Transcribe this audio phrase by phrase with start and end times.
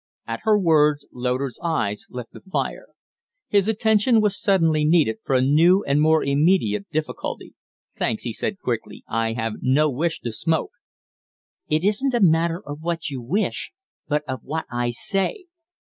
[0.25, 2.87] At her words Loder's eyes left the fire.
[3.49, 7.53] His attention was suddenly needed for a new and more imminent difficulty.
[7.95, 9.03] "Thanks!" he said, quickly.
[9.07, 10.71] "I have no wish to smoke."
[11.69, 13.73] "It isn't a matter of what you wish
[14.07, 15.45] but of what I say."